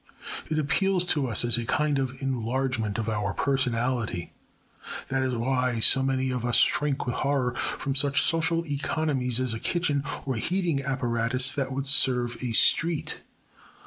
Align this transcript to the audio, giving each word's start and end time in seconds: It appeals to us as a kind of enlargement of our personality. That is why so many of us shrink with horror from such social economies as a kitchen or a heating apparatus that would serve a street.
It 0.49 0.57
appeals 0.57 1.05
to 1.13 1.27
us 1.27 1.45
as 1.45 1.59
a 1.59 1.65
kind 1.65 1.99
of 1.99 2.19
enlargement 2.23 2.97
of 2.97 3.07
our 3.07 3.35
personality. 3.35 4.33
That 5.09 5.21
is 5.21 5.35
why 5.35 5.79
so 5.79 6.01
many 6.01 6.31
of 6.31 6.43
us 6.43 6.57
shrink 6.57 7.05
with 7.05 7.17
horror 7.17 7.53
from 7.53 7.93
such 7.93 8.23
social 8.23 8.65
economies 8.65 9.39
as 9.39 9.53
a 9.53 9.59
kitchen 9.59 10.03
or 10.25 10.37
a 10.37 10.39
heating 10.39 10.81
apparatus 10.81 11.51
that 11.51 11.71
would 11.71 11.85
serve 11.85 12.37
a 12.41 12.51
street. 12.53 13.21